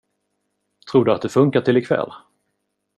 [0.91, 2.11] Tror du att det funkar till ikväll?